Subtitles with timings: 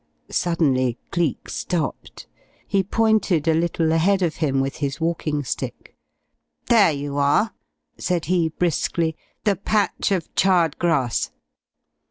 [0.31, 2.25] Suddenly Cleek stopped.
[2.67, 5.95] He pointed a little ahead of him with his walking stick.
[6.65, 7.53] "There you are!"
[7.99, 9.15] said he briskly.
[9.43, 11.29] "The patch of charred grass."